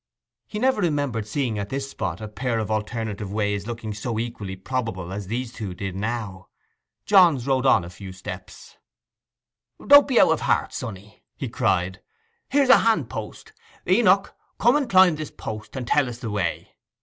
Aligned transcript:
He 0.47 0.57
never 0.57 0.81
remembered 0.81 1.27
seeing 1.27 1.59
at 1.59 1.69
this 1.69 1.91
spot 1.91 2.21
a 2.21 2.27
pair 2.27 2.57
of 2.57 2.71
alternative 2.71 3.31
ways 3.31 3.67
looking 3.67 3.93
so 3.93 4.17
equally 4.17 4.55
probable 4.55 5.13
as 5.13 5.27
these 5.27 5.53
two 5.53 5.75
did 5.75 5.95
now. 5.95 6.47
Johns 7.05 7.45
rode 7.45 7.67
on 7.67 7.83
a 7.85 7.89
few 7.91 8.11
steps. 8.11 8.77
'Don't 9.85 10.07
be 10.07 10.19
out 10.19 10.31
of 10.31 10.41
heart, 10.41 10.73
sonny,' 10.73 11.21
he 11.37 11.47
cried. 11.49 12.01
'Here's 12.49 12.69
a 12.69 12.77
handpost. 12.79 13.51
Enoch—come 13.87 14.75
and 14.75 14.89
climm 14.89 15.17
this 15.17 15.29
post, 15.29 15.75
and 15.75 15.85
tell 15.85 16.09
us 16.09 16.17
the 16.17 16.31
way. 16.31 16.69